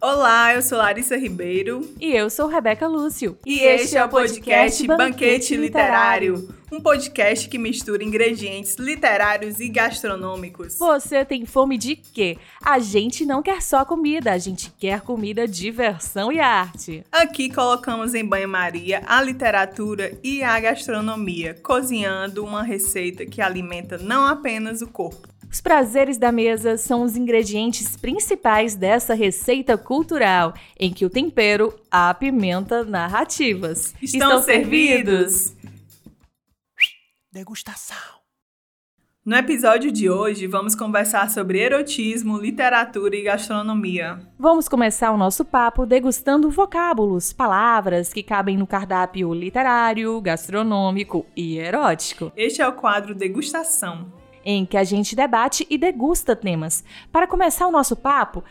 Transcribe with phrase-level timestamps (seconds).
[0.00, 1.88] Olá, eu sou Larissa Ribeiro.
[2.00, 3.36] E eu sou Rebeca Lúcio.
[3.44, 6.48] E, este é o podcast Banquete Literário.
[6.70, 10.78] Um podcast que mistura ingredientes literários e gastronômicos.
[10.78, 12.36] Você tem fome de quê?
[12.62, 17.04] A gente não quer só comida, a gente quer comida, diversão e arte.
[17.10, 24.26] Aqui colocamos em banho-maria a literatura e a gastronomia, cozinhando uma receita que alimenta não
[24.26, 30.92] apenas o corpo, os prazeres da mesa são os ingredientes principais dessa receita cultural, em
[30.92, 33.94] que o tempero apimenta narrativas.
[34.02, 35.54] Estão, Estão servidos?
[37.38, 38.18] Degustação.
[39.24, 44.18] No episódio de hoje, vamos conversar sobre erotismo, literatura e gastronomia.
[44.36, 51.58] Vamos começar o nosso papo degustando vocábulos, palavras que cabem no cardápio literário, gastronômico e
[51.58, 52.32] erótico.
[52.36, 54.12] Este é o quadro Degustação
[54.44, 56.82] em que a gente debate e degusta temas.
[57.12, 58.42] Para começar o nosso papo,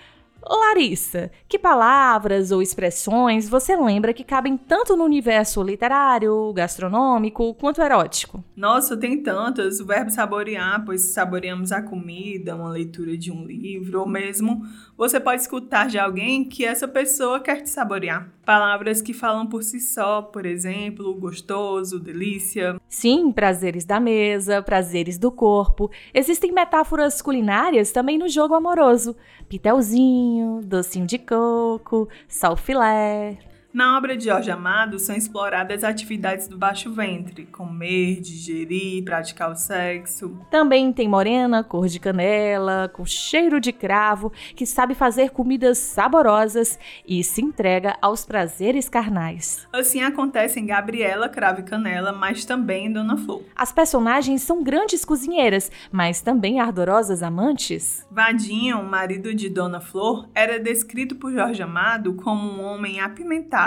[0.45, 7.81] Larissa, que palavras ou expressões você lembra que cabem tanto no universo literário, gastronômico, quanto
[7.81, 8.43] erótico?
[8.55, 9.80] Nossa, tem tantas.
[9.80, 14.63] O verbo saborear, pois saboreamos a comida, uma leitura de um livro, ou mesmo
[14.97, 18.29] você pode escutar de alguém que essa pessoa quer te saborear.
[18.43, 22.79] Palavras que falam por si só, por exemplo, gostoso, delícia.
[22.89, 25.91] Sim, prazeres da mesa, prazeres do corpo.
[26.13, 29.15] Existem metáforas culinárias também no jogo amoroso.
[29.47, 33.37] Pitelzinho, docinho de coco, salfilé.
[33.78, 39.56] Na obra de Jorge Amado são exploradas atividades do baixo ventre, comer, digerir, praticar o
[39.56, 40.36] sexo.
[40.50, 46.80] Também tem morena, cor de canela, com cheiro de cravo, que sabe fazer comidas saborosas
[47.08, 49.67] e se entrega aos prazeres carnais.
[49.72, 53.44] Assim acontece em Gabriela, Cravo e Canela, mas também em Dona Flor.
[53.55, 58.03] As personagens são grandes cozinheiras, mas também ardorosas amantes.
[58.09, 63.67] Vadinho, marido de Dona Flor, era descrito por Jorge Amado como um homem apimentado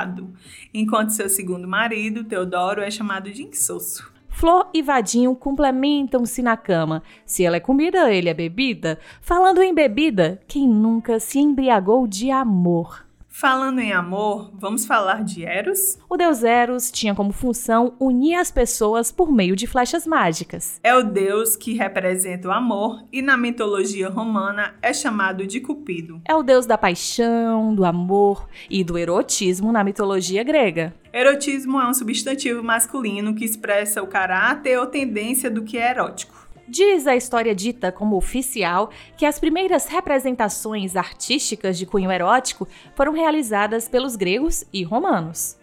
[0.72, 4.10] enquanto seu segundo marido, Teodoro, é chamado de insosso.
[4.28, 7.02] Flor e Vadinho complementam-se na cama.
[7.26, 8.98] Se ela é comida, ele é bebida.
[9.20, 13.04] Falando em bebida, quem nunca se embriagou de amor?
[13.40, 15.98] Falando em amor, vamos falar de Eros?
[16.10, 20.78] O deus Eros tinha como função unir as pessoas por meio de flechas mágicas.
[20.84, 26.20] É o deus que representa o amor e na mitologia romana é chamado de Cupido.
[26.28, 30.94] É o deus da paixão, do amor e do erotismo na mitologia grega.
[31.10, 36.49] Erotismo é um substantivo masculino que expressa o caráter ou tendência do que é erótico.
[36.70, 43.12] Diz a história dita como oficial que as primeiras representações artísticas de cunho erótico foram
[43.12, 45.58] realizadas pelos gregos e romanos.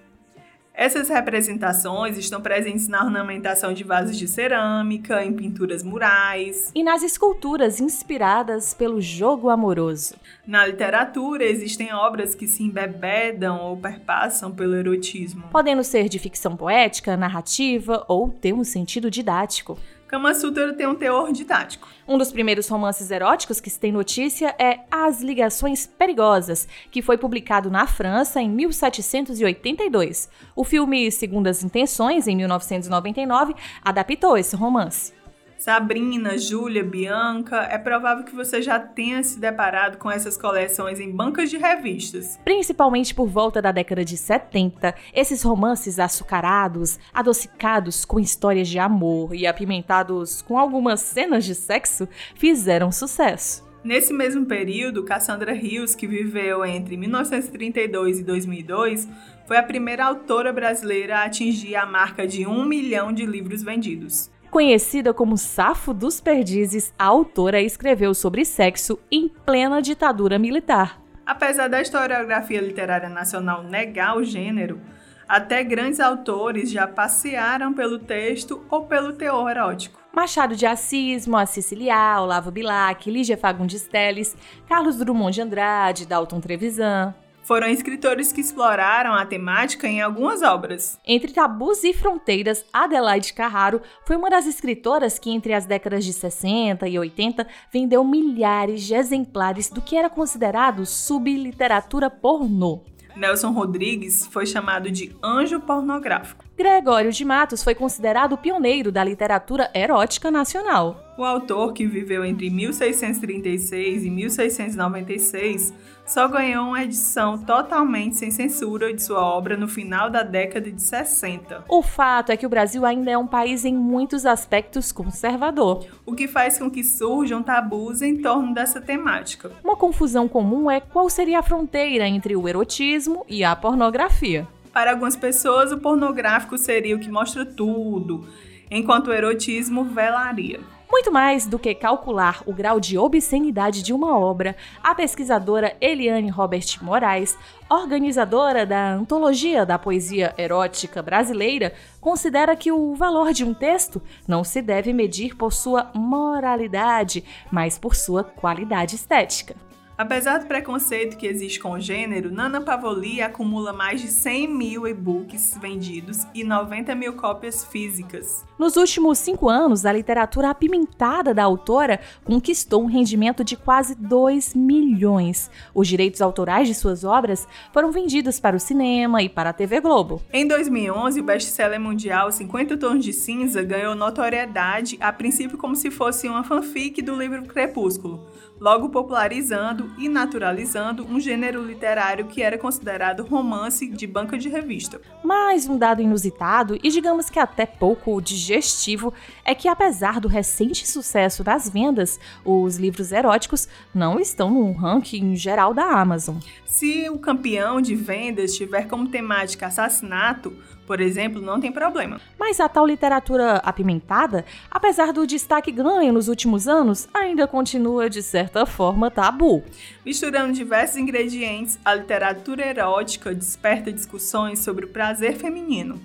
[0.73, 7.01] Essas representações estão presentes na ornamentação de vasos de cerâmica, em pinturas murais e nas
[7.01, 10.15] esculturas inspiradas pelo jogo amoroso.
[10.45, 16.57] Na literatura, existem obras que se embebedam ou perpassam pelo erotismo, podendo ser de ficção
[16.57, 19.79] poética, narrativa ou ter um sentido didático.
[20.07, 21.89] Kama Sutra tem um teor didático.
[22.07, 27.17] Um dos primeiros romances eróticos que se tem notícia é As Ligações Perigosas, que foi
[27.17, 30.29] publicado na França em 1782.
[30.55, 33.53] O filme Segundas Intenções, em 1999,
[33.83, 35.16] adaptou esse romance.
[35.57, 41.11] Sabrina, Júlia, Bianca, é provável que você já tenha se deparado com essas coleções em
[41.11, 42.39] bancas de revistas.
[42.43, 49.33] Principalmente por volta da década de 70, esses romances açucarados, adocicados com histórias de amor
[49.33, 53.65] e apimentados com algumas cenas de sexo fizeram sucesso.
[53.83, 59.07] Nesse mesmo período, Cassandra Rios, que viveu entre 1932 e 2002,
[59.47, 64.29] foi a primeira autora brasileira a atingir a marca de um milhão de livros vendidos.
[64.57, 70.99] Conhecida como Safo dos Perdizes, a autora escreveu sobre sexo em plena ditadura militar.
[71.23, 74.81] Apesar da historiografia literária nacional negar o gênero,
[75.27, 80.01] até grandes autores já passearam pelo texto ou pelo teor erótico.
[80.11, 84.35] Machado de Assis, Moacir Ciliar, Olavo Bilac, Lígia Fagundes Telles,
[84.67, 87.13] Carlos Drummond de Andrade, Dalton Trevisan
[87.47, 90.99] foram escritores que exploraram a temática em algumas obras.
[91.05, 96.11] Entre tabus e fronteiras, Adelaide Carraro foi uma das escritoras que, entre as décadas de
[96.11, 102.83] 60 e 80, vendeu milhares de exemplares do que era considerado subliteratura pornô.
[103.15, 106.45] Nelson Rodrigues foi chamado de anjo pornográfico.
[106.55, 111.15] Gregório de Matos foi considerado o pioneiro da literatura erótica nacional.
[111.17, 115.73] O autor, que viveu entre 1636 e 1696,
[116.07, 120.81] só ganhou uma edição totalmente sem censura de sua obra no final da década de
[120.81, 121.65] 60.
[121.67, 126.15] O fato é que o Brasil ainda é um país em muitos aspectos conservador, o
[126.15, 129.51] que faz com que surjam tabus em torno dessa temática.
[129.61, 134.47] Uma confusão comum é qual seria a fronteira entre o erotismo e a pornografia.
[134.71, 138.25] Para algumas pessoas, o pornográfico seria o que mostra tudo,
[138.71, 140.59] enquanto o erotismo velaria.
[140.89, 146.29] Muito mais do que calcular o grau de obscenidade de uma obra, a pesquisadora Eliane
[146.29, 147.37] Robert Moraes,
[147.69, 154.45] organizadora da Antologia da Poesia Erótica Brasileira, considera que o valor de um texto não
[154.45, 159.66] se deve medir por sua moralidade, mas por sua qualidade estética.
[159.97, 164.87] Apesar do preconceito que existe com o gênero, Nana Pavoli acumula mais de 100 mil
[164.87, 168.45] e-books vendidos e 90 mil cópias físicas.
[168.59, 174.53] Nos últimos cinco anos, a literatura apimentada da autora conquistou um rendimento de quase 2
[174.53, 175.49] milhões.
[175.73, 179.81] Os direitos autorais de suas obras foram vendidos para o cinema e para a TV
[179.81, 180.21] Globo.
[180.31, 185.89] Em 2011, o best-seller mundial 50 Tons de Cinza ganhou notoriedade, a princípio como se
[185.89, 188.27] fosse uma fanfic do livro Crepúsculo,
[188.59, 194.99] logo popularizando e naturalizando um gênero literário que era considerado romance de banca de revista.
[195.23, 199.13] Mais um dado inusitado e digamos que até pouco digestivo
[199.45, 205.35] é que apesar do recente sucesso das vendas, os livros eróticos não estão no ranking
[205.35, 206.37] geral da Amazon.
[206.65, 210.55] Se o campeão de vendas tiver como temática assassinato,
[210.87, 212.19] por exemplo, não tem problema.
[212.39, 218.23] Mas a tal literatura apimentada, apesar do destaque ganho nos últimos anos, ainda continua de
[218.23, 219.63] certa forma tabu.
[220.05, 226.01] Misturando diversos ingredientes, a literatura erótica desperta discussões sobre o prazer feminino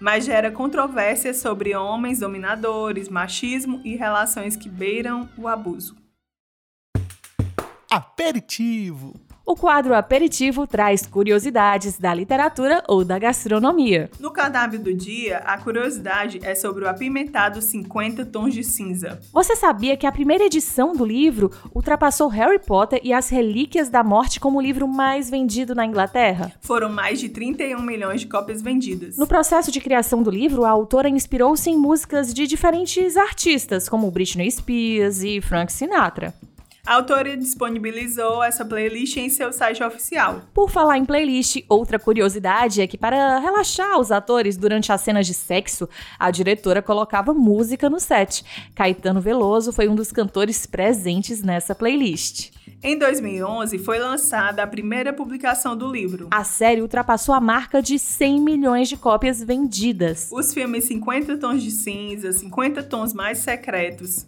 [0.00, 5.96] mas gera controvérsias sobre homens dominadores, machismo e relações que beiram o abuso.
[7.90, 9.14] Aperitivo
[9.46, 14.10] o quadro aperitivo traz curiosidades da literatura ou da gastronomia.
[14.18, 19.20] No cardápio do dia, a curiosidade é sobre o apimentado 50 tons de cinza.
[19.32, 24.02] Você sabia que a primeira edição do livro ultrapassou Harry Potter e as Relíquias da
[24.02, 26.52] Morte como o livro mais vendido na Inglaterra?
[26.60, 29.18] Foram mais de 31 milhões de cópias vendidas.
[29.18, 34.10] No processo de criação do livro, a autora inspirou-se em músicas de diferentes artistas, como
[34.10, 36.32] Britney Spears e Frank Sinatra.
[36.86, 40.42] A autora disponibilizou essa playlist em seu site oficial.
[40.52, 45.26] Por falar em playlist, outra curiosidade é que para relaxar os atores durante as cenas
[45.26, 45.88] de sexo,
[46.18, 48.44] a diretora colocava música no set.
[48.74, 52.50] Caetano Veloso foi um dos cantores presentes nessa playlist.
[52.82, 56.28] Em 2011, foi lançada a primeira publicação do livro.
[56.30, 60.28] A série ultrapassou a marca de 100 milhões de cópias vendidas.
[60.30, 64.26] Os filmes 50 Tons de Cinza, 50 Tons Mais Secretos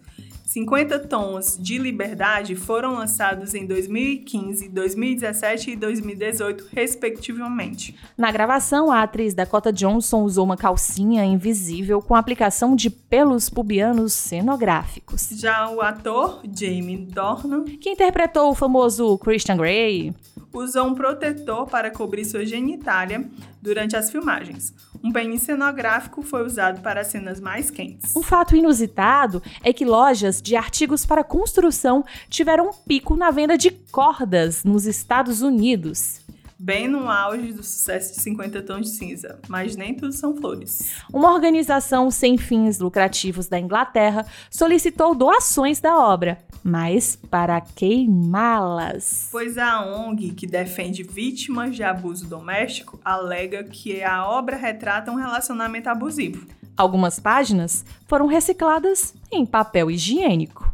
[0.56, 7.94] 50 Tons de Liberdade foram lançados em 2015, 2017 e 2018, respectivamente.
[8.16, 14.14] Na gravação, a atriz Dakota Johnson usou uma calcinha invisível com aplicação de pelos pubianos
[14.14, 15.28] cenográficos.
[15.32, 20.14] Já o ator Jamie Dornan, que interpretou o famoso Christian Grey,
[20.58, 23.28] usou um protetor para cobrir sua genitália
[23.60, 24.74] durante as filmagens.
[25.02, 28.14] Um pênis cenográfico foi usado para as cenas mais quentes.
[28.16, 33.56] Um fato inusitado é que lojas de artigos para construção tiveram um pico na venda
[33.56, 36.25] de cordas nos Estados Unidos
[36.58, 40.90] bem no auge do sucesso de 50 Tons de Cinza, mas nem tudo são flores.
[41.12, 49.28] Uma organização sem fins lucrativos da Inglaterra solicitou doações da obra, mas para queimá-las.
[49.30, 55.16] Pois a ONG, que defende vítimas de abuso doméstico, alega que a obra retrata um
[55.16, 56.46] relacionamento abusivo.
[56.76, 60.70] Algumas páginas foram recicladas em papel higiênico.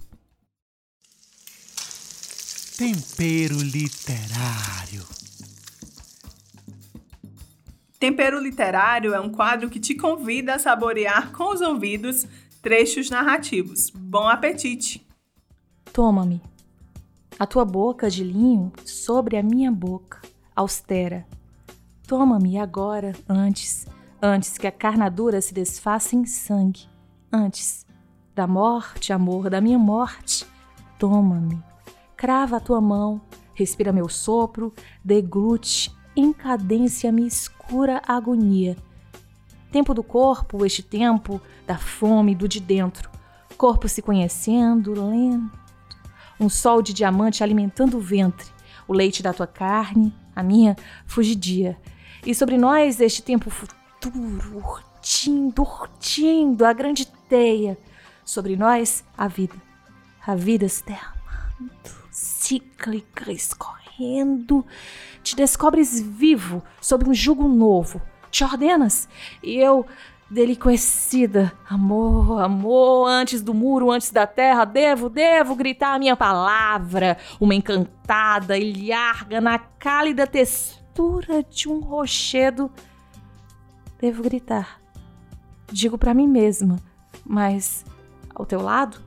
[2.76, 5.21] Tempero literário.
[8.02, 12.26] Tempero Literário é um quadro que te convida a saborear com os ouvidos
[12.60, 13.90] trechos narrativos.
[13.90, 15.06] Bom apetite!
[15.92, 16.42] Toma-me,
[17.38, 20.20] a tua boca de linho sobre a minha boca,
[20.56, 21.24] austera.
[22.04, 23.86] Toma-me agora, antes,
[24.20, 26.88] antes que a carnadura se desfaça em sangue,
[27.32, 27.86] antes
[28.34, 30.44] da morte, amor, da minha morte.
[30.98, 31.62] Toma-me,
[32.16, 33.20] crava a tua mão,
[33.54, 37.28] respira meu sopro, deglute em cadência minha
[37.72, 38.76] escura agonia.
[39.70, 43.10] Tempo do corpo, este tempo da fome do de dentro.
[43.56, 45.58] Corpo se conhecendo, lento.
[46.38, 48.46] Um sol de diamante alimentando o ventre.
[48.86, 50.76] O leite da tua carne, a minha
[51.06, 51.78] fugidia.
[52.26, 53.50] E sobre nós este tempo
[54.02, 57.78] duro, urtindo, urtindo a grande teia.
[58.22, 59.56] Sobre nós, a vida.
[60.26, 63.32] A vida se derramando, cíclica,
[63.92, 64.64] escorrendo.
[65.22, 68.00] Te descobres vivo sob um jugo novo.
[68.30, 69.08] Te ordenas
[69.42, 69.86] e eu
[70.30, 71.52] deliquecida.
[71.68, 77.18] Amor, amor, antes do muro, antes da terra, devo, devo gritar a minha palavra.
[77.40, 82.70] Uma encantada ilharga na cálida textura de um rochedo.
[84.00, 84.80] Devo gritar.
[85.70, 86.76] Digo para mim mesma,
[87.24, 87.84] mas
[88.34, 88.98] ao teu lado,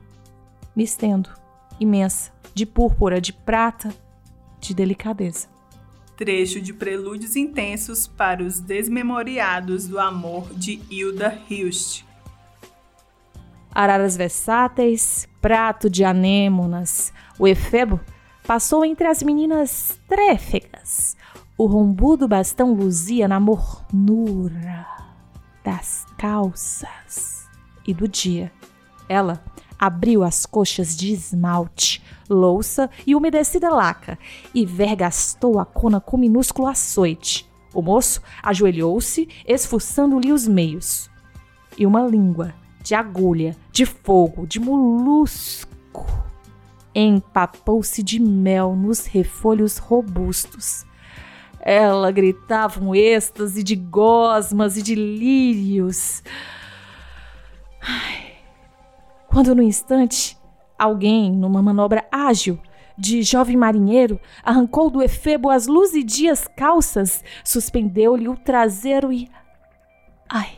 [0.74, 1.30] me estendo,
[1.78, 3.94] imensa, de púrpura, de prata,
[4.66, 5.56] de delicadeza
[6.16, 12.04] trecho de Prelúdios Intensos para os Desmemoriados do Amor de Hilda Hilst.
[13.70, 18.00] Araras versáteis, prato de anêmonas, o efebo
[18.46, 21.14] passou entre as meninas tréfegas.
[21.58, 24.86] O rombudo bastão luzia na mornura
[25.62, 27.46] das calças
[27.86, 28.50] e do dia.
[29.08, 29.44] Ela
[29.78, 34.18] abriu as coxas de esmalte, louça e umedecida laca,
[34.54, 37.48] e vergastou a cona com minúsculo açoite.
[37.74, 41.10] O moço ajoelhou-se, esfuçando-lhe os meios.
[41.76, 46.06] E uma língua de agulha, de fogo, de molusco,
[46.94, 50.86] empapou-se de mel nos refolhos robustos.
[51.60, 56.22] Ela gritava um êxtase de gosmas e de lírios.
[57.82, 58.35] Ai,
[59.36, 60.34] quando no instante
[60.78, 62.58] alguém, numa manobra ágil
[62.96, 69.28] de jovem marinheiro, arrancou do efebo as luzidias calças, suspendeu-lhe o traseiro e.
[70.26, 70.56] Ai!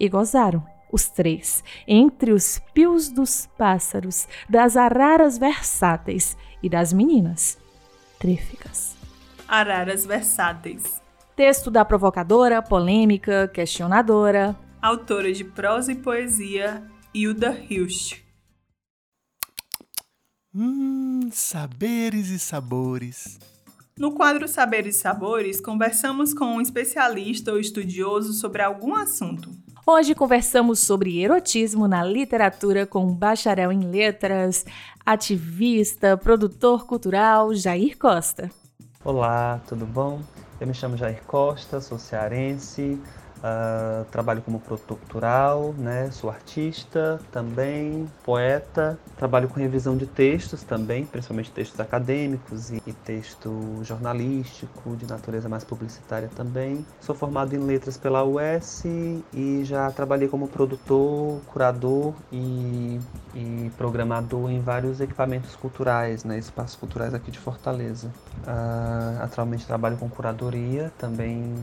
[0.00, 7.58] E gozaram, os três, entre os pios dos pássaros, das araras versáteis e das meninas
[8.18, 8.96] tríficas.
[9.46, 11.02] Araras versáteis.
[11.36, 14.56] Texto da provocadora, polêmica, questionadora.
[14.80, 16.82] Autora de prosa e poesia
[17.18, 18.18] Hilda Hilst.
[20.54, 23.38] Hum, saberes e sabores.
[23.98, 29.50] No quadro Saberes e Sabores, conversamos com um especialista ou estudioso sobre algum assunto.
[29.86, 34.66] Hoje conversamos sobre erotismo na literatura com um bacharel em letras,
[35.06, 38.50] ativista, produtor cultural Jair Costa.
[39.02, 40.20] Olá, tudo bom?
[40.60, 43.00] Eu me chamo Jair Costa, sou cearense,
[43.36, 46.10] Uh, trabalho como produtor cultural, né?
[46.10, 52.92] sou artista também, poeta, trabalho com revisão de textos também, principalmente textos acadêmicos e, e
[52.92, 56.84] texto jornalístico, de natureza mais publicitária também.
[57.00, 58.84] Sou formado em letras pela UES
[59.32, 62.98] e já trabalhei como produtor, curador e,
[63.34, 66.38] e programador em vários equipamentos culturais, né?
[66.38, 68.10] espaços culturais aqui de Fortaleza.
[68.46, 71.54] Uh, atualmente trabalho com curadoria, também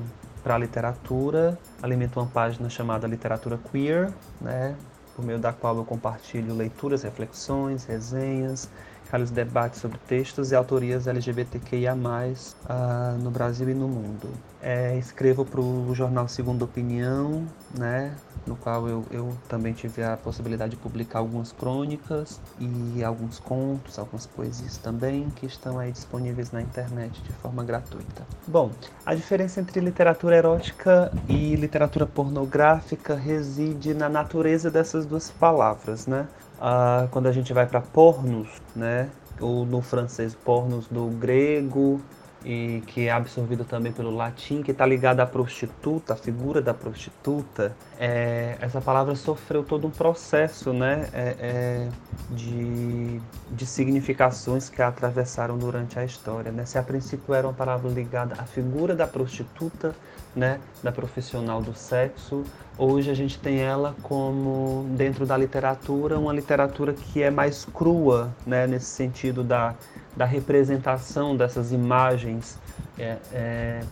[0.44, 1.58] para a literatura.
[1.82, 4.76] Alimento uma página chamada Literatura Queer, né,
[5.16, 8.70] por meio da qual eu compartilho leituras, reflexões, resenhas,
[9.14, 14.28] realizo debates sobre textos e autorias LGBTQIA+, uh, no Brasil e no mundo.
[14.60, 17.46] É, escrevo para o jornal Segunda Opinião,
[17.78, 18.16] né,
[18.48, 24.00] no qual eu, eu também tive a possibilidade de publicar algumas crônicas e alguns contos,
[24.00, 28.24] algumas poesias também, que estão aí disponíveis na internet de forma gratuita.
[28.48, 28.72] Bom,
[29.06, 36.28] a diferença entre literatura erótica e literatura pornográfica reside na natureza dessas duas palavras, né?
[36.66, 39.10] Ah, quando a gente vai para pornos, né?
[39.42, 42.00] Ou no francês, pornos do grego,
[42.46, 46.74] e que é absorvido também pelo latim, que está ligado à prostituta, a figura da
[46.74, 51.90] prostituta, é, essa palavra sofreu todo um processo né, é, é,
[52.32, 53.20] de,
[53.52, 56.50] de significações que a atravessaram durante a história.
[56.50, 56.64] Né?
[56.66, 59.94] Se a princípio era uma palavra ligada à figura da prostituta,
[60.36, 62.44] né, da profissional do sexo,
[62.78, 68.34] hoje a gente tem ela como, dentro da literatura, uma literatura que é mais crua,
[68.46, 69.76] né, nesse sentido da
[70.16, 72.58] da representação dessas imagens
[72.98, 73.84] é, é,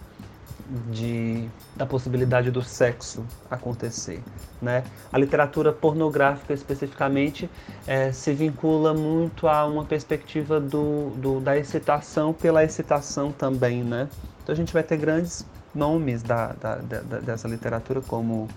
[0.89, 4.24] de, da possibilidade do sexo acontecer.
[4.62, 4.83] Né?
[5.12, 7.50] A literatura pornográfica, especificamente,
[7.88, 13.83] é, se vincula muito a uma perspectiva do, do, da excitação pela excitação também.
[13.83, 14.07] Né?
[14.43, 18.47] Então a gente vai ter grandes nomes da, da, da dessa literatura, como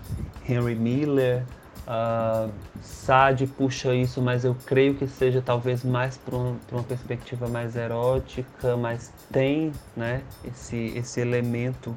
[0.49, 1.45] Henry Miller,
[1.85, 7.47] Uh, Sade puxa isso, mas eu creio que seja talvez mais para um, uma perspectiva
[7.47, 11.95] mais erótica, mas tem né, esse, esse elemento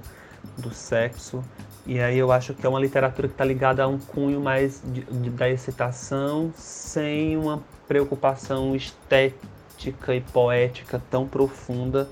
[0.58, 1.42] do sexo.
[1.86, 4.82] E aí eu acho que é uma literatura que está ligada a um cunho mais
[4.84, 12.10] de, de, da excitação, sem uma preocupação estética e poética tão profunda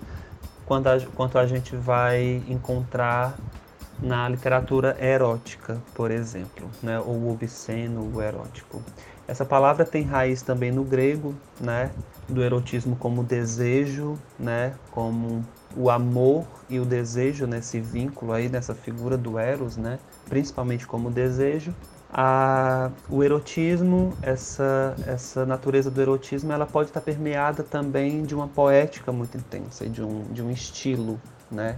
[0.66, 3.36] quanto a, quanto a gente vai encontrar
[4.00, 7.00] na literatura erótica, por exemplo, né?
[7.00, 8.82] ou obsceno, o erótico.
[9.28, 11.92] Essa palavra tem raiz também no grego, né?
[12.28, 14.74] do erotismo como desejo, né?
[14.92, 15.46] como
[15.76, 20.00] o amor e o desejo nesse vínculo aí, nessa figura do eros, né?
[20.28, 21.74] principalmente como desejo.
[22.18, 28.48] A, o erotismo, essa, essa natureza do erotismo, ela pode estar permeada também de uma
[28.48, 31.20] poética muito intensa, de um, de um estilo,
[31.52, 31.78] né?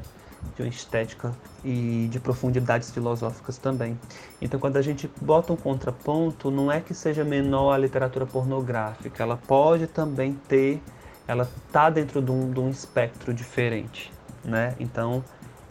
[0.56, 1.34] de uma estética
[1.66, 4.00] e de profundidades filosóficas também.
[4.40, 9.24] Então, quando a gente bota um contraponto, não é que seja menor a literatura pornográfica,
[9.24, 10.80] ela pode também ter,
[11.28, 14.14] ela está dentro de um, de um, espectro diferente,
[14.46, 14.76] né?
[14.80, 15.24] Então,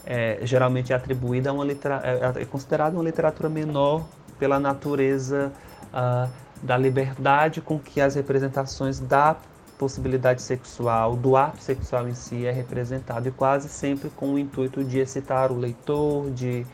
[0.04, 4.04] é, geralmente é atribuída a uma literatura, é, é considerada uma literatura menor
[4.38, 5.52] pela natureza
[5.92, 6.30] uh,
[6.62, 9.36] da liberdade com que as representações da
[9.78, 14.82] possibilidade sexual, do ato sexual em si é representado e quase sempre com o intuito
[14.82, 16.66] de excitar o leitor, de,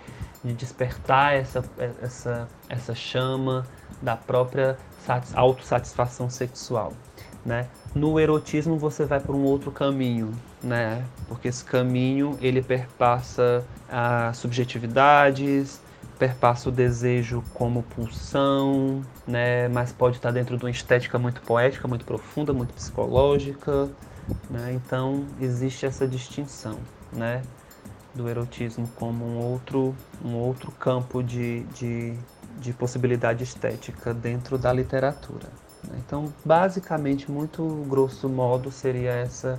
[0.45, 1.65] de despertar essa,
[2.01, 3.67] essa, essa chama
[4.01, 4.77] da própria
[5.35, 6.93] autossatisfação sexual.
[7.45, 7.67] Né?
[7.95, 11.05] No erotismo você vai por um outro caminho, né?
[11.27, 15.81] porque esse caminho ele perpassa as subjetividades,
[16.19, 19.69] perpassa o desejo como pulsão, né?
[19.69, 23.89] Mas pode estar dentro de uma estética muito poética, muito profunda, muito psicológica,
[24.51, 24.73] né?
[24.73, 26.79] Então existe essa distinção,
[27.13, 27.43] né?
[28.15, 32.15] Do erotismo como um outro, um outro campo de, de,
[32.59, 35.49] de possibilidade estética dentro da literatura.
[35.89, 35.97] Né?
[36.07, 39.59] Então, basicamente, muito grosso modo, seria essa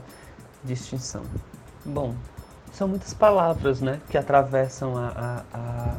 [0.64, 1.24] distinção.
[1.84, 2.16] Bom,
[2.72, 5.96] são muitas palavras né, que atravessam a, a, a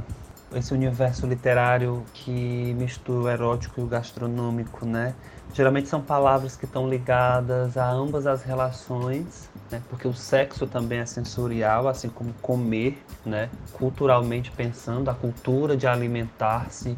[0.55, 5.15] esse universo literário que mistura o erótico e o gastronômico, né?
[5.53, 9.81] Geralmente são palavras que estão ligadas a ambas as relações, né?
[9.89, 13.49] Porque o sexo também é sensorial, assim como comer, né?
[13.73, 16.97] Culturalmente pensando, a cultura de alimentar-se,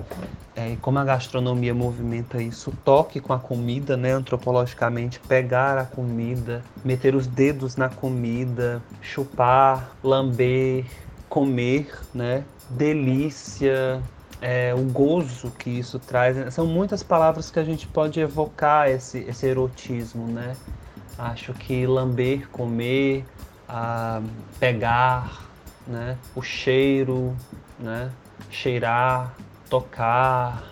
[0.55, 4.13] é, e como a gastronomia movimenta isso, toque com a comida, né?
[4.13, 10.87] Antropologicamente, pegar a comida, meter os dedos na comida, chupar, lamber,
[11.29, 12.43] comer, né?
[12.70, 14.02] Delícia,
[14.40, 16.52] é, o gozo que isso traz.
[16.54, 20.57] São muitas palavras que a gente pode evocar esse, esse erotismo, né?
[21.18, 23.24] Acho que lamber, comer,
[24.61, 25.46] pegar,
[25.87, 26.18] né?
[26.35, 27.35] O cheiro,
[27.79, 28.11] né?
[28.50, 29.35] Cheirar,
[29.70, 30.62] tocar,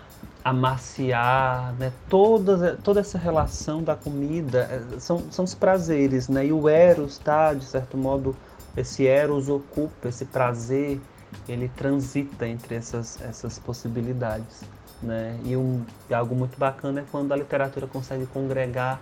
[0.43, 1.91] amaciar, né?
[2.07, 6.45] Toda, toda essa relação da comida é, são, são os prazeres, né?
[6.45, 7.53] E o eros, tá?
[7.53, 8.35] De certo modo,
[8.77, 11.01] esse eros ocupa esse prazer
[11.47, 14.63] ele transita entre essas, essas possibilidades.
[15.01, 15.39] Né?
[15.43, 18.99] E, um, e algo muito bacana é quando a literatura consegue congregar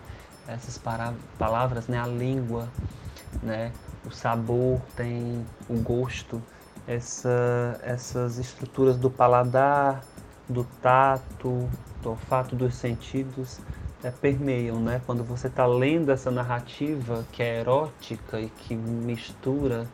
[0.47, 1.99] essas para, palavras, né?
[1.99, 2.67] a língua,
[3.41, 3.71] né?
[4.05, 6.41] o sabor, tem o gosto,
[6.87, 10.03] essa, essas estruturas do paladar,
[10.49, 11.69] do tato,
[12.01, 13.59] do olfato, dos sentidos
[14.03, 15.01] é, permeiam, né?
[15.05, 19.87] Quando você está lendo essa narrativa que é erótica e que mistura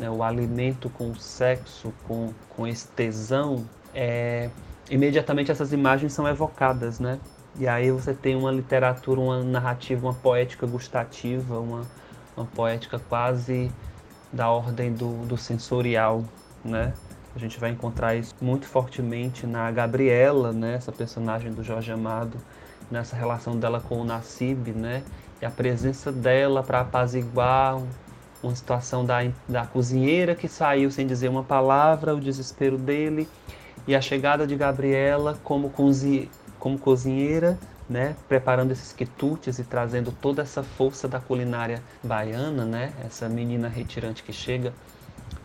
[0.00, 4.48] né, o alimento com o sexo, com, com esse tesão, é,
[4.90, 7.20] imediatamente essas imagens são evocadas, né?
[7.58, 11.82] E aí você tem uma literatura, uma narrativa, uma poética gustativa, uma,
[12.34, 13.70] uma poética quase
[14.32, 16.24] da ordem do, do sensorial,
[16.64, 16.94] né?
[17.36, 20.76] A gente vai encontrar isso muito fortemente na Gabriela, né?
[20.76, 22.38] Essa personagem do Jorge Amado,
[22.90, 25.02] nessa relação dela com o Nassib, né?
[25.42, 27.78] E a presença dela para apaziguar
[28.42, 33.28] uma situação da, da cozinheira que saiu sem dizer uma palavra, o desespero dele
[33.86, 40.12] e a chegada de Gabriela como, cozi, como cozinheira, né, preparando esses quitutes e trazendo
[40.12, 44.72] toda essa força da culinária baiana, né, essa menina retirante que chega,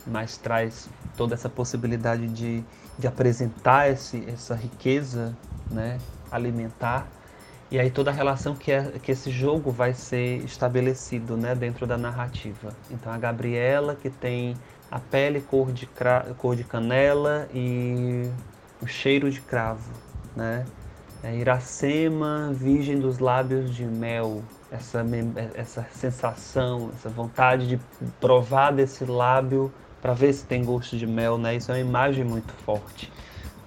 [0.06, 2.64] mas traz toda essa possibilidade de,
[3.00, 5.36] de apresentar esse, essa riqueza
[5.72, 5.98] né,
[6.32, 7.08] alimentar
[7.72, 11.88] e aí toda a relação que, é, que esse jogo vai ser estabelecido né, dentro
[11.88, 12.74] da narrativa.
[12.92, 14.56] Então a Gabriela que tem
[14.92, 15.90] a pele cor de,
[16.38, 18.30] cor de canela e
[18.82, 19.92] o cheiro de cravo,
[20.36, 20.66] né?
[21.24, 25.04] É Iracema, virgem dos lábios de mel, essa,
[25.56, 27.80] essa sensação, essa vontade de
[28.22, 31.56] provar desse lábio para ver se tem gosto de mel, né?
[31.56, 33.12] Isso é uma imagem muito forte,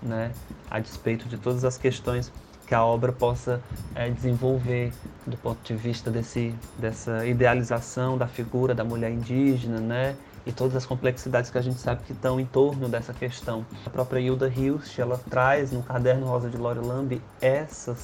[0.00, 0.30] né?
[0.70, 2.32] A despeito de todas as questões
[2.68, 3.62] que a obra possa
[3.94, 4.92] é, desenvolver
[5.26, 10.16] do ponto de vista desse, dessa idealização da figura da mulher indígena, né?
[10.44, 13.66] E todas as complexidades que a gente sabe que estão em torno dessa questão.
[13.84, 17.96] A própria Hilda Hilst, ela traz no Caderno Rosa de Lore Lambe essa,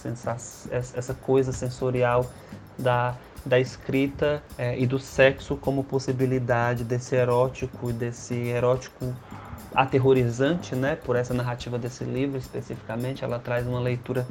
[0.70, 2.26] essa coisa sensorial
[2.78, 3.14] da,
[3.46, 9.14] da escrita é, e do sexo como possibilidade desse erótico, desse erótico
[9.74, 13.24] aterrorizante, né, por essa narrativa desse livro especificamente.
[13.24, 14.26] Ela traz uma leitura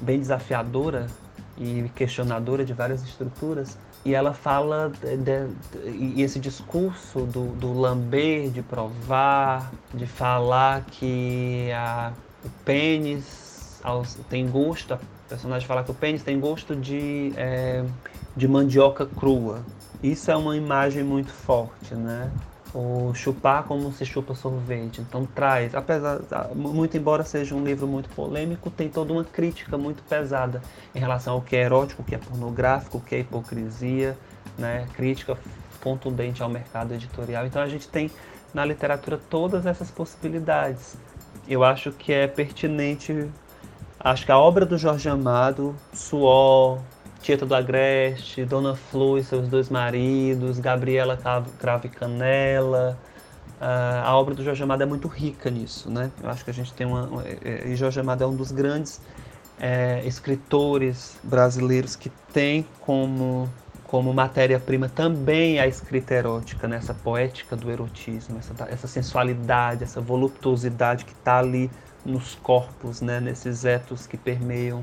[0.00, 1.06] bem desafiadora
[1.58, 3.78] e questionadora de várias estruturas.
[4.04, 5.48] E ela fala, de, de,
[5.88, 12.12] e esse discurso do, do lamber, de provar, de falar que a,
[12.44, 13.80] o pênis
[14.28, 17.84] tem gosto, a personagem fala que o pênis tem gosto de, é,
[18.36, 19.64] de mandioca crua.
[20.02, 22.30] Isso é uma imagem muito forte, né?
[22.74, 25.00] O chupar como se chupa sorvete.
[25.00, 26.20] Então traz, apesar,
[26.54, 30.62] muito embora seja um livro muito polêmico, tem toda uma crítica muito pesada
[30.94, 34.16] em relação ao que é erótico, o que é pornográfico, o que é hipocrisia,
[34.58, 34.86] né?
[34.94, 35.36] Crítica
[35.80, 37.46] contundente ao mercado editorial.
[37.46, 38.10] Então a gente tem
[38.52, 40.96] na literatura todas essas possibilidades.
[41.48, 43.30] Eu acho que é pertinente,
[44.00, 46.80] acho que a obra do Jorge Amado, Suor,
[47.26, 51.18] Tieta do Agreste, Dona Flu e seus dois maridos, Gabriela
[51.58, 52.96] Crave Canela.
[53.60, 56.08] Uh, a obra do Jorge Amado é muito rica nisso, né?
[56.22, 57.24] Eu acho que a gente tem uma...
[57.44, 59.00] É, e Jorge Amado é um dos grandes
[59.58, 63.52] é, escritores brasileiros que tem como,
[63.88, 66.76] como matéria-prima também a escrita erótica, né?
[66.76, 71.68] essa poética do erotismo, essa, essa sensualidade, essa voluptuosidade que está ali
[72.04, 73.18] nos corpos, né?
[73.18, 74.80] nesses etos que permeiam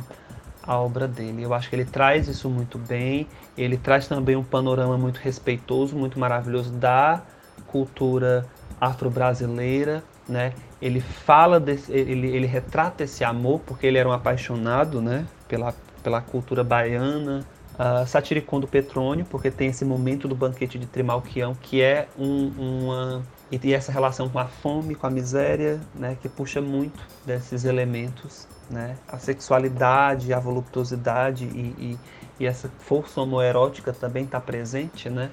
[0.66, 1.44] a obra dele.
[1.44, 5.96] Eu acho que ele traz isso muito bem, ele traz também um panorama muito respeitoso,
[5.96, 7.22] muito maravilhoso da
[7.68, 8.46] cultura
[8.80, 10.54] afro-brasileira, né?
[10.82, 15.74] Ele fala desse, ele, ele retrata esse amor porque ele era um apaixonado, né, pela,
[16.02, 21.82] pela cultura baiana, uh, Satiricondo Petrônio, porque tem esse momento do banquete de Trimalquião, que
[21.82, 26.60] é um, uma e essa relação com a fome, com a miséria, né, que puxa
[26.60, 28.96] muito desses elementos né?
[29.08, 32.00] A sexualidade, a voluptuosidade e, e,
[32.40, 35.30] e essa força homoerótica também está presente, né?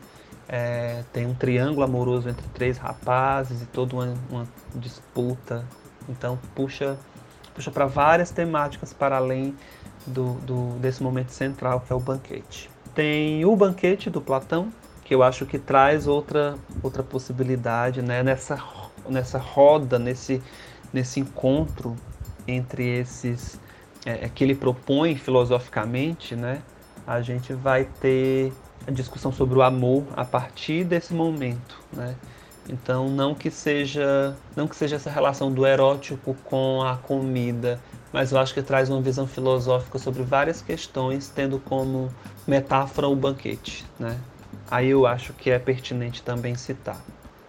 [0.48, 5.64] É, tem um triângulo amoroso entre três rapazes e toda uma, uma disputa.
[6.08, 6.98] Então puxa,
[7.54, 9.54] puxa para várias temáticas para além
[10.06, 12.70] do, do, desse momento central que é o banquete.
[12.94, 14.72] Tem o banquete do Platão,
[15.04, 18.22] que eu acho que traz outra, outra possibilidade né?
[18.22, 18.60] nessa,
[19.08, 20.42] nessa roda, nesse,
[20.92, 21.96] nesse encontro
[22.50, 23.60] entre esses
[24.04, 26.62] é, é, que ele propõe filosoficamente, né,
[27.06, 28.52] a gente vai ter
[28.86, 32.14] a discussão sobre o amor a partir desse momento, né?
[32.68, 37.80] Então não que seja não que seja essa relação do erótico com a comida,
[38.12, 42.10] mas eu acho que traz uma visão filosófica sobre várias questões, tendo como
[42.46, 44.18] metáfora o banquete, né?
[44.70, 47.00] Aí eu acho que é pertinente também citar.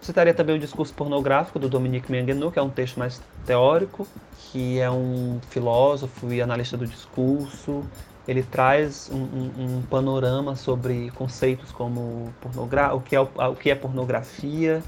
[0.02, 4.06] Citaria também o discurso pornográfico do Dominique Menguenu, que é um texto mais teórico,
[4.50, 7.84] que é um filósofo e analista do discurso.
[8.26, 13.70] Ele traz um, um, um panorama sobre conceitos como pornogra o, que é, o que
[13.70, 14.82] é pornografia,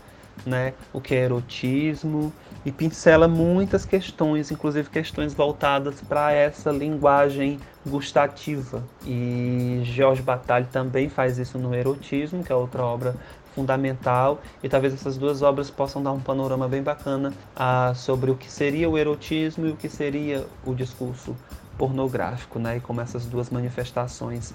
[0.44, 2.32] né, o que é erotismo,
[2.66, 8.82] e pincela muitas questões, inclusive questões voltadas para essa linguagem gustativa.
[9.06, 13.14] E Georges Bataille também faz isso no Erotismo, que é outra obra
[13.54, 18.36] fundamental e talvez essas duas obras possam dar um panorama bem bacana ah, sobre o
[18.36, 21.36] que seria o erotismo e o que seria o discurso
[21.78, 22.76] pornográfico, né?
[22.76, 24.54] E como essas duas manifestações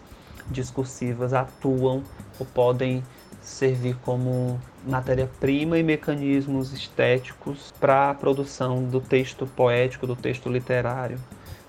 [0.50, 2.04] discursivas atuam
[2.40, 3.04] ou podem
[3.42, 11.20] servir como matéria-prima e mecanismos estéticos para a produção do texto poético, do texto literário,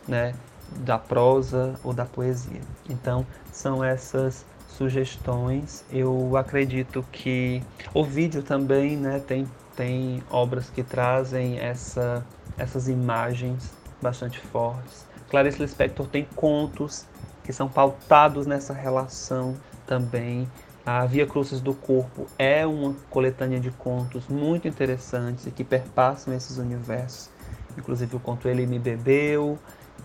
[0.06, 0.34] né?
[0.76, 2.60] da prosa ou da poesia.
[2.88, 4.44] Então, são essas
[4.80, 5.84] sugestões.
[5.92, 7.62] Eu acredito que
[7.92, 12.24] o vídeo também né, tem, tem obras que trazem essa,
[12.56, 15.06] essas imagens bastante fortes.
[15.28, 17.04] Clarice Lispector tem contos
[17.44, 19.54] que são pautados nessa relação
[19.86, 20.48] também.
[20.86, 26.32] A Via Cruzes do Corpo é uma coletânea de contos muito interessantes e que perpassam
[26.32, 27.28] esses universos.
[27.76, 29.58] Inclusive o conto Ele Me Bebeu,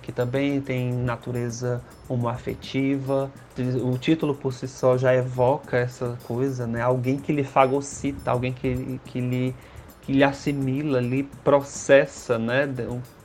[0.06, 3.32] que também tem natureza homoafetiva.
[3.84, 6.80] O título por si só já evoca essa coisa, né?
[6.80, 9.56] Alguém que lhe fagocita, alguém que, que, lhe,
[10.04, 12.70] que lhe assimila, lhe processa, né?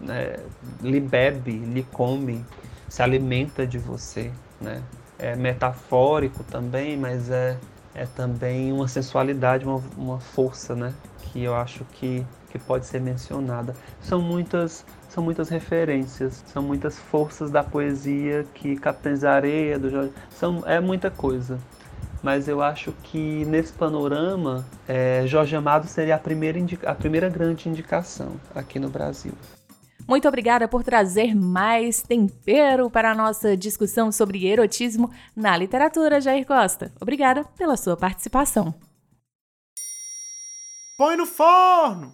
[0.01, 0.37] né?
[0.81, 2.43] Lhe bebe, lhe come,
[2.89, 4.83] se alimenta de você, né?
[5.19, 7.59] É metafórico também, mas é,
[8.01, 10.95] é também uma sensualidade, uma, uma força, né?
[11.21, 13.75] Que eu acho que, que pode ser mencionada.
[14.01, 19.91] São muitas são muitas referências, são muitas forças da poesia que Capitães da Areia, do
[19.91, 21.59] Jorge, são, é muita coisa.
[22.23, 27.69] Mas eu acho que nesse panorama, é, Jorge Amado seria a primeira, a primeira grande
[27.69, 29.33] indicação aqui no Brasil.
[30.11, 36.45] Muito obrigada por trazer mais tempero para a nossa discussão sobre erotismo na literatura, Jair
[36.45, 36.93] Costa.
[37.01, 38.75] Obrigada pela sua participação.
[40.99, 42.13] Põe no forno!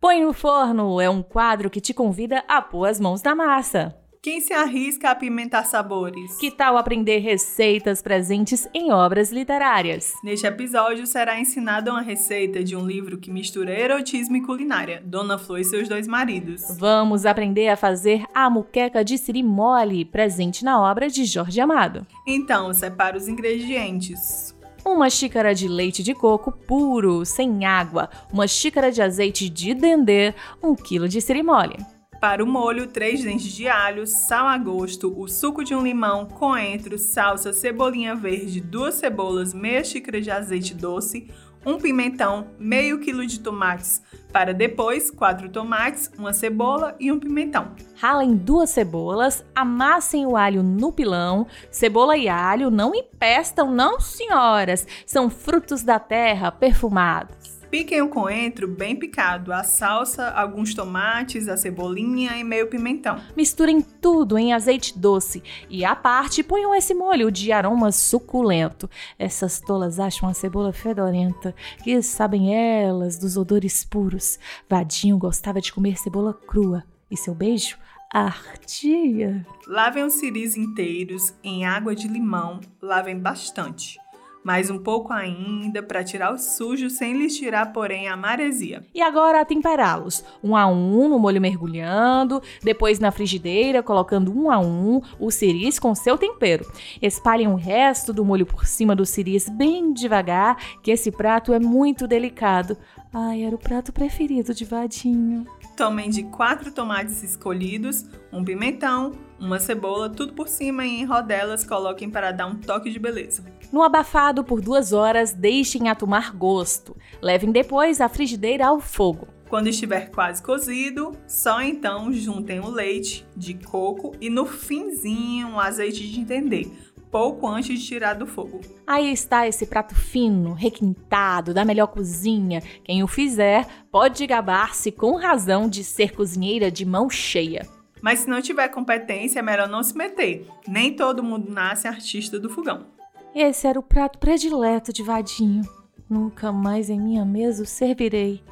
[0.00, 3.96] Põe no Forno é um quadro que te convida a pôr as mãos na massa.
[4.24, 6.38] Quem se arrisca a apimentar sabores?
[6.38, 10.14] Que tal aprender receitas presentes em obras literárias?
[10.24, 15.36] Neste episódio será ensinada uma receita de um livro que mistura erotismo e culinária, Dona
[15.36, 16.62] Flor e seus dois maridos.
[16.78, 22.06] Vamos aprender a fazer a muqueca de siri mole, presente na obra de Jorge Amado.
[22.26, 24.56] Então, separa os ingredientes.
[24.86, 30.32] Uma xícara de leite de coco puro, sem água, uma xícara de azeite de dendê,
[30.62, 31.76] um quilo de siri mole.
[32.24, 36.24] Para o molho, 3 dentes de alho, sal a gosto, o suco de um limão,
[36.24, 41.30] coentro, salsa, cebolinha verde, duas cebolas, meia xícara de azeite doce,
[41.66, 44.02] um pimentão, meio quilo de tomates.
[44.32, 47.72] Para depois, quatro tomates, uma cebola e um pimentão.
[47.96, 51.46] Ralem duas cebolas, amassem o alho no pilão.
[51.70, 54.86] Cebola e alho não empestam, não senhoras.
[55.04, 57.53] São frutos da terra perfumados.
[57.74, 63.18] Piquem o coentro bem picado, a salsa, alguns tomates, a cebolinha e meio pimentão.
[63.36, 68.88] Misturem tudo em azeite doce e à parte ponham esse molho de aroma suculento.
[69.18, 74.38] Essas tolas acham a cebola fedorenta, que sabem elas dos odores puros.
[74.70, 77.76] Vadinho gostava de comer cebola crua e seu beijo
[78.08, 79.44] ardia.
[79.66, 83.98] Lavem os ciris inteiros em água de limão, lavem bastante
[84.44, 88.84] mais um pouco ainda para tirar o sujo sem lhes tirar, porém, a maresia.
[88.94, 94.58] E agora temperá-los, um a um no molho mergulhando, depois na frigideira colocando um a
[94.58, 96.70] um o ciris com seu tempero.
[97.00, 101.58] Espalhem o resto do molho por cima do ciris bem devagar, que esse prato é
[101.58, 102.76] muito delicado.
[103.12, 105.46] Ai, era o prato preferido de Vadinho.
[105.76, 109.12] Tomem de quatro tomates escolhidos, um pimentão,
[109.44, 113.44] uma cebola, tudo por cima e em rodelas coloquem para dar um toque de beleza.
[113.70, 116.96] No abafado por duas horas, deixem a tomar gosto.
[117.20, 119.28] Levem depois a frigideira ao fogo.
[119.48, 125.60] Quando estiver quase cozido, só então juntem o leite de coco e no finzinho o
[125.60, 126.72] azeite de entender,
[127.10, 128.60] pouco antes de tirar do fogo.
[128.86, 132.60] Aí está esse prato fino, requintado, da melhor cozinha.
[132.82, 137.73] Quem o fizer pode gabar-se com razão de ser cozinheira de mão cheia.
[138.04, 140.46] Mas se não tiver competência, é melhor não se meter.
[140.68, 142.88] Nem todo mundo nasce artista do fogão.
[143.34, 145.66] Esse era o prato predileto de Vadinho.
[146.06, 148.44] Nunca mais em minha mesa o servirei.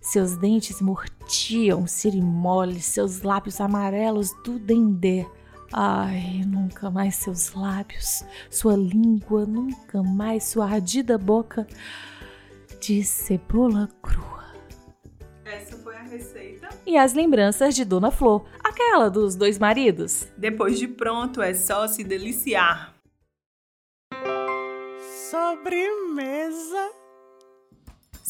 [0.00, 5.26] Seus dentes mortiam sirimole, seus lábios amarelos do dendê.
[5.72, 11.66] Ai, nunca mais seus lábios, sua língua, nunca mais sua ardida boca
[12.80, 14.39] de cebola crua.
[16.86, 20.26] E as lembranças de Dona Flor, aquela dos dois maridos.
[20.36, 22.94] Depois de pronto, é só se deliciar.
[25.30, 26.90] Sobremesa.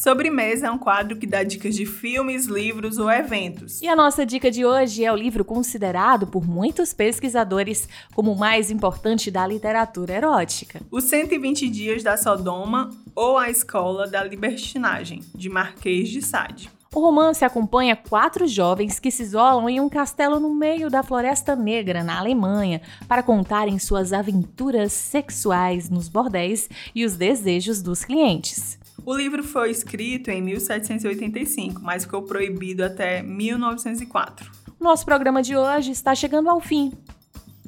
[0.01, 3.79] Sobremesa é um quadro que dá dicas de filmes, livros ou eventos.
[3.81, 8.37] E a nossa dica de hoje é o livro considerado por muitos pesquisadores como o
[8.37, 10.81] mais importante da literatura erótica.
[10.89, 16.71] Os 120 Dias da Sodoma ou A Escola da Libertinagem, de Marquês de Sade.
[16.93, 21.55] O romance acompanha quatro jovens que se isolam em um castelo no meio da Floresta
[21.55, 28.77] Negra, na Alemanha, para contarem suas aventuras sexuais nos bordéis e os desejos dos clientes.
[29.05, 34.51] O livro foi escrito em 1785, mas ficou proibido até 1904.
[34.77, 36.91] Nosso programa de hoje está chegando ao fim.